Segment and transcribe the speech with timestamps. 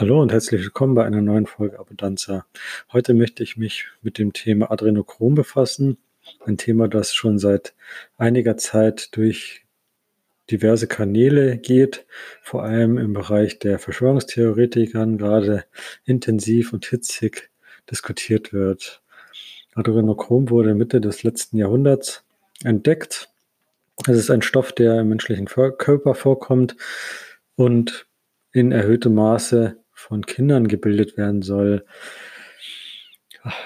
[0.00, 2.46] Hallo und herzlich willkommen bei einer neuen Folge Abundanza.
[2.92, 5.98] Heute möchte ich mich mit dem Thema Adrenochrom befassen.
[6.46, 7.74] Ein Thema, das schon seit
[8.16, 9.66] einiger Zeit durch
[10.52, 12.06] diverse Kanäle geht,
[12.42, 15.64] vor allem im Bereich der Verschwörungstheoretikern gerade
[16.04, 17.50] intensiv und hitzig
[17.90, 19.02] diskutiert wird.
[19.74, 22.24] Adrenochrom wurde Mitte des letzten Jahrhunderts
[22.62, 23.30] entdeckt.
[24.06, 26.76] Es ist ein Stoff, der im menschlichen Körper vorkommt
[27.56, 28.06] und
[28.52, 31.84] in erhöhtem Maße von Kindern gebildet werden soll.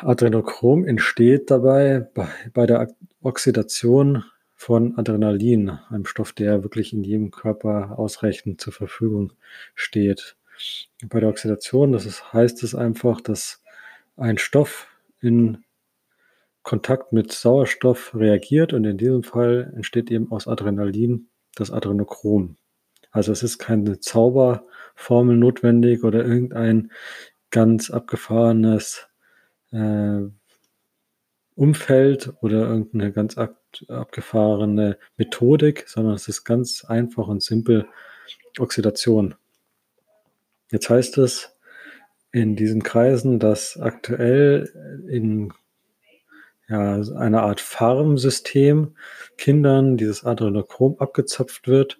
[0.00, 2.08] Adrenochrom entsteht dabei
[2.54, 2.88] bei, der
[3.20, 9.34] Oxidation von Adrenalin, einem Stoff, der wirklich in jedem Körper ausreichend zur Verfügung
[9.74, 10.36] steht.
[11.06, 13.62] Bei der Oxidation, das ist, heißt es einfach, dass
[14.16, 14.86] ein Stoff
[15.20, 15.58] in
[16.62, 22.56] Kontakt mit Sauerstoff reagiert und in diesem Fall entsteht eben aus Adrenalin das Adrenochrom.
[23.10, 24.00] Also es ist keine
[24.96, 26.90] Zauberformel notwendig oder irgendein
[27.50, 29.08] ganz abgefahrenes
[29.72, 30.20] äh,
[31.54, 33.56] Umfeld oder irgendeine ganz ab,
[33.88, 37.86] abgefahrene Methodik, sondern es ist ganz einfach und simpel
[38.58, 39.34] Oxidation.
[40.70, 41.54] Jetzt heißt es
[42.32, 45.52] in diesen Kreisen, dass aktuell in
[46.68, 48.96] ja, einer Art Farmsystem
[49.36, 51.98] Kindern dieses Adrenochrom abgezapft wird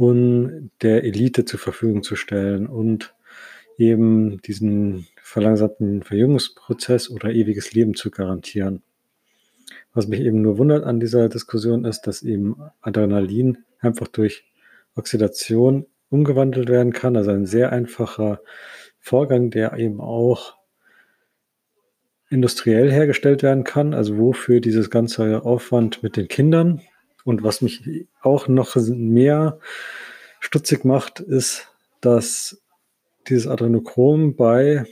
[0.00, 3.14] um der Elite zur Verfügung zu stellen und
[3.78, 8.82] eben diesen verlangsamten Verjüngungsprozess oder ewiges Leben zu garantieren.
[9.94, 14.44] Was mich eben nur wundert an dieser Diskussion ist, dass eben Adrenalin einfach durch
[14.94, 17.16] Oxidation umgewandelt werden kann.
[17.16, 18.40] Also ein sehr einfacher
[18.98, 20.56] Vorgang, der eben auch
[22.28, 23.94] industriell hergestellt werden kann.
[23.94, 26.80] Also wofür dieses ganze Aufwand mit den Kindern
[27.24, 29.58] und was mich auch noch mehr
[30.50, 31.68] stutzig macht, ist,
[32.00, 32.60] dass
[33.28, 34.84] dieses Adrenochrom bei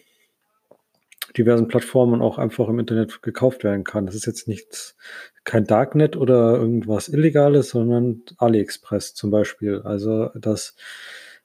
[1.37, 4.07] diversen Plattformen auch einfach im Internet gekauft werden kann.
[4.07, 4.95] Das ist jetzt nicht
[5.43, 10.77] kein Darknet oder irgendwas Illegales, sondern AliExpress zum Beispiel, also das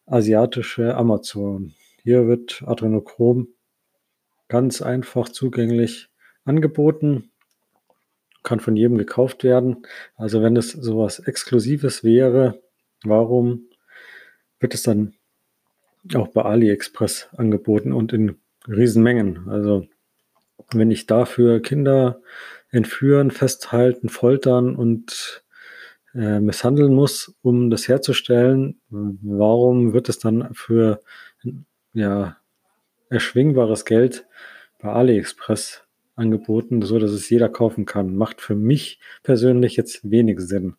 [0.06, 1.74] asiatische Amazon.
[2.04, 3.48] Hier wird Adrenochrom
[4.48, 6.10] ganz einfach zugänglich
[6.46, 7.32] angeboten
[8.44, 9.88] kann von jedem gekauft werden.
[10.18, 12.62] Also wenn es sowas Exklusives wäre,
[13.04, 13.70] warum
[14.64, 15.14] wird es dann
[16.16, 18.38] auch bei AliExpress angeboten und in
[18.68, 19.50] Riesenmengen?
[19.50, 19.86] Also
[20.72, 22.22] wenn ich dafür Kinder
[22.72, 25.44] entführen, festhalten, foltern und
[26.16, 31.02] äh, misshandeln muss, um das herzustellen, warum wird es dann für
[31.94, 32.38] ja,
[33.10, 34.26] erschwingbares Geld
[34.82, 35.84] bei AliExpress
[36.16, 38.16] angeboten, so dass es jeder kaufen kann.
[38.16, 40.76] Macht für mich persönlich jetzt wenig Sinn.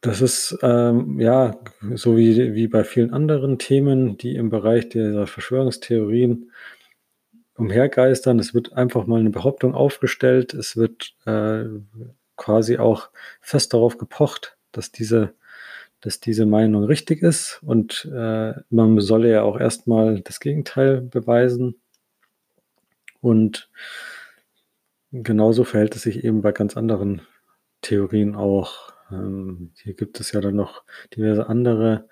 [0.00, 1.58] Das ist ähm, ja
[1.94, 6.52] so wie, wie bei vielen anderen Themen, die im Bereich dieser Verschwörungstheorien
[7.56, 8.38] umhergeistern.
[8.38, 10.54] Es wird einfach mal eine Behauptung aufgestellt.
[10.54, 11.64] Es wird äh,
[12.36, 13.10] quasi auch
[13.40, 15.34] fest darauf gepocht, dass diese,
[16.00, 17.60] dass diese Meinung richtig ist.
[17.62, 21.74] Und äh, man solle ja auch erstmal das Gegenteil beweisen.
[23.20, 23.68] Und
[25.10, 27.22] genauso verhält es sich eben bei ganz anderen
[27.82, 28.92] Theorien auch.
[29.10, 30.84] Ähm, hier gibt es ja dann noch
[31.16, 32.08] diverse andere,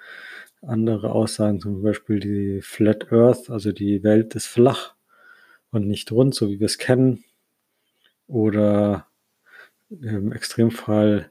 [0.63, 4.95] andere Aussagen, zum Beispiel die Flat Earth, also die Welt ist flach
[5.71, 7.25] und nicht rund, so wie wir es kennen.
[8.27, 9.07] Oder
[9.91, 11.31] im Extremfall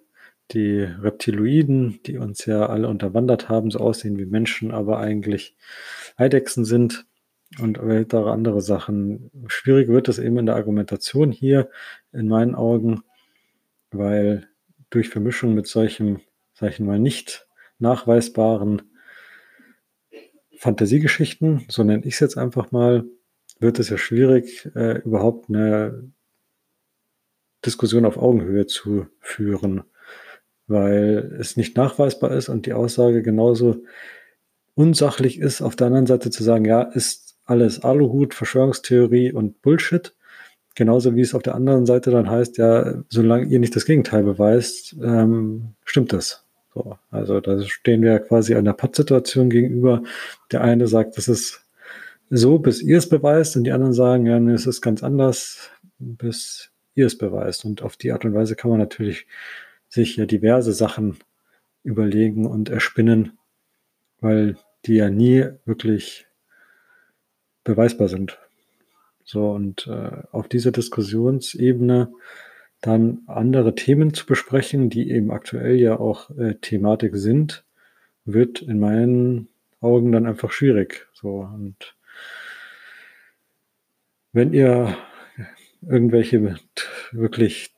[0.52, 5.56] die Reptiloiden, die uns ja alle unterwandert haben, so aussehen wie Menschen, aber eigentlich
[6.18, 7.06] Eidechsen sind
[7.59, 9.32] und weitere andere Sachen.
[9.47, 11.70] Schwierig wird es eben in der Argumentation hier,
[12.12, 13.03] in meinen Augen,
[13.92, 14.47] weil
[14.90, 16.22] durch Vermischung mit solchen,
[16.53, 17.47] sag ich mal, nicht
[17.79, 18.81] nachweisbaren
[20.57, 23.06] Fantasiegeschichten, so nenne ich es jetzt einfach mal,
[23.59, 26.12] wird es ja schwierig, äh, überhaupt eine
[27.66, 29.84] Diskussion auf Augenhöhe zu führen,
[30.67, 33.84] weil es nicht nachweisbar ist und die Aussage genauso
[34.76, 40.15] unsachlich ist, auf der anderen Seite zu sagen, ja, ist alles Aluhut, Verschwörungstheorie und Bullshit.
[40.76, 44.24] Genauso wie es auf der anderen Seite dann heißt, ja, solange ihr nicht das Gegenteil
[44.24, 46.44] beweist, ähm, stimmt das.
[46.74, 50.04] So, also da stehen wir quasi einer Pattsituation gegenüber.
[50.52, 51.66] Der eine sagt, das ist
[52.30, 55.70] so, bis ihr es beweist, und die anderen sagen, ja, nee, es ist ganz anders,
[55.98, 57.64] bis ihr es beweist.
[57.64, 59.28] Und auf die Art und Weise kann man natürlich
[59.88, 61.18] sich ja diverse Sachen
[61.84, 63.38] überlegen und erspinnen,
[64.20, 66.28] weil die ja nie wirklich
[67.64, 68.38] beweisbar sind.
[69.26, 72.14] So, und äh, auf dieser Diskussionsebene
[72.82, 77.66] dann andere Themen zu besprechen, die eben aktuell ja auch äh, Thematik sind,
[78.26, 79.50] wird in meinen
[79.82, 81.08] Augen dann einfach schwierig.
[81.14, 81.96] So und
[84.32, 84.96] wenn ihr
[85.82, 86.56] irgendwelche
[87.12, 87.74] wirklich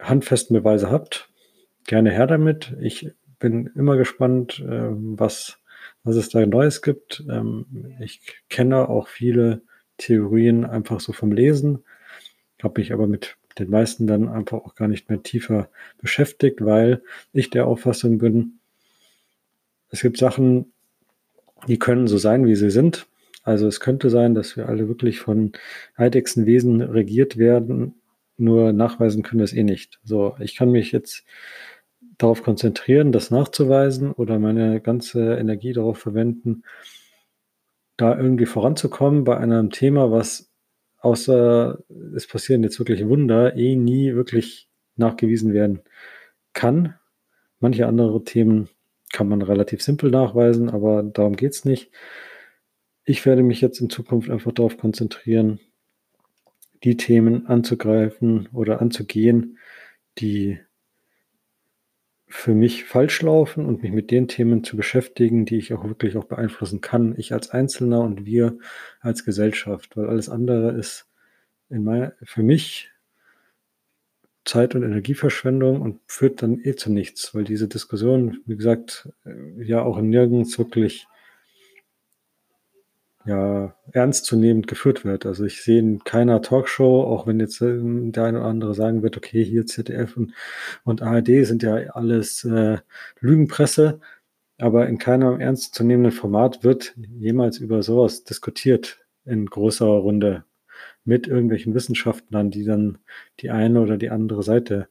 [0.00, 1.28] handfesten Beweise habt,
[1.86, 2.76] gerne her damit.
[2.80, 5.58] Ich bin immer gespannt, äh, was,
[6.04, 7.24] was es da Neues gibt.
[7.30, 9.62] Ähm, ich kenne auch viele
[9.98, 11.84] Theorien einfach so vom Lesen,
[12.62, 15.68] habe mich aber mit den meisten dann einfach auch gar nicht mehr tiefer
[15.98, 17.02] beschäftigt, weil
[17.32, 18.58] ich der Auffassung bin,
[19.90, 20.72] es gibt Sachen,
[21.68, 23.06] die können so sein, wie sie sind.
[23.42, 25.52] Also es könnte sein, dass wir alle wirklich von
[25.96, 27.94] Eidechsenwesen regiert werden,
[28.38, 30.00] nur nachweisen können wir es eh nicht.
[30.04, 31.24] So, ich kann mich jetzt
[32.18, 36.62] darauf konzentrieren, das nachzuweisen oder meine ganze Energie darauf verwenden,
[37.96, 40.50] da irgendwie voranzukommen bei einem Thema, was
[40.98, 41.78] außer
[42.14, 45.82] es passieren jetzt wirklich Wunder, eh nie wirklich nachgewiesen werden
[46.52, 46.94] kann.
[47.58, 48.68] Manche andere Themen
[49.12, 51.90] kann man relativ simpel nachweisen, aber darum geht es nicht.
[53.04, 55.60] Ich werde mich jetzt in Zukunft einfach darauf konzentrieren,
[56.84, 59.58] die Themen anzugreifen oder anzugehen,
[60.18, 60.58] die
[62.32, 66.16] für mich falsch laufen und mich mit den Themen zu beschäftigen, die ich auch wirklich
[66.16, 67.14] auch beeinflussen kann.
[67.18, 68.56] Ich als Einzelner und wir
[69.00, 71.06] als Gesellschaft, weil alles andere ist
[71.68, 72.90] in mein, für mich
[74.46, 79.10] Zeit- und Energieverschwendung und führt dann eh zu nichts, weil diese Diskussion, wie gesagt,
[79.58, 81.06] ja auch nirgends wirklich
[83.24, 85.26] ja, ernstzunehmend geführt wird.
[85.26, 89.02] Also ich sehe in keiner Talkshow, auch wenn jetzt äh, der eine oder andere sagen
[89.02, 90.32] wird, okay, hier ZDF und,
[90.84, 92.78] und ARD sind ja alles äh,
[93.20, 94.00] Lügenpresse,
[94.58, 100.44] aber in keinem ernstzunehmenden Format wird jemals über sowas diskutiert in großer Runde
[101.04, 102.98] mit irgendwelchen Wissenschaftlern, die dann
[103.40, 104.88] die eine oder die andere Seite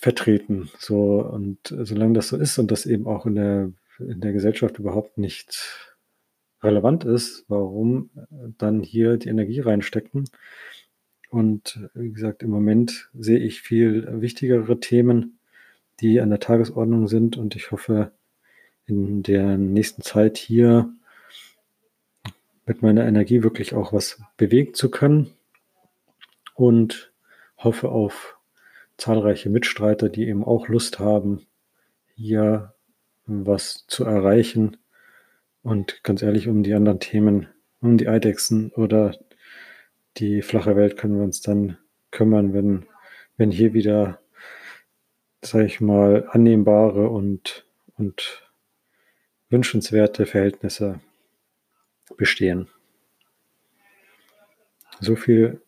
[0.00, 0.70] vertreten.
[0.78, 4.78] So, und solange das so ist und das eben auch in der, in der Gesellschaft
[4.78, 5.91] überhaupt nicht
[6.62, 8.10] relevant ist, warum
[8.58, 10.28] dann hier die Energie reinstecken.
[11.30, 15.38] Und wie gesagt, im Moment sehe ich viel wichtigere Themen,
[16.00, 17.36] die an der Tagesordnung sind.
[17.36, 18.12] Und ich hoffe,
[18.86, 20.92] in der nächsten Zeit hier
[22.66, 25.30] mit meiner Energie wirklich auch was bewegen zu können.
[26.54, 27.12] Und
[27.56, 28.36] hoffe auf
[28.98, 31.46] zahlreiche Mitstreiter, die eben auch Lust haben,
[32.14, 32.74] hier
[33.24, 34.76] was zu erreichen
[35.62, 37.48] und ganz ehrlich, um die anderen Themen,
[37.80, 39.16] um die Eidechsen oder
[40.18, 41.78] die flache Welt können wir uns dann
[42.10, 42.86] kümmern, wenn,
[43.36, 44.20] wenn hier wieder,
[45.40, 47.66] sage ich mal, annehmbare und,
[47.96, 48.50] und
[49.48, 51.00] wünschenswerte Verhältnisse
[52.16, 52.68] bestehen.
[55.00, 55.60] So viel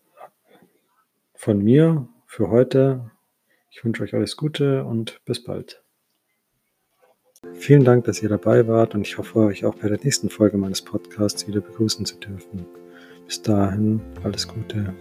[1.34, 3.10] von mir für heute.
[3.70, 5.83] Ich wünsche euch alles Gute und bis bald.
[7.64, 10.58] Vielen Dank, dass ihr dabei wart und ich hoffe, euch auch bei der nächsten Folge
[10.58, 12.66] meines Podcasts wieder begrüßen zu dürfen.
[13.24, 14.92] Bis dahin, alles Gute.